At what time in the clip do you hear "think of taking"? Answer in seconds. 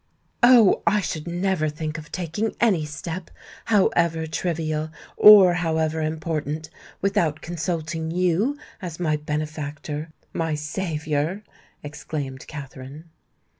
1.69-2.55